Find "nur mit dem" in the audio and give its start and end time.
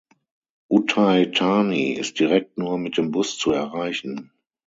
2.57-3.11